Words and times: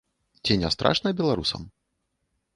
Ці 0.47 0.57
не 0.63 0.71
страшна 0.75 1.13
беларусам? 1.21 1.61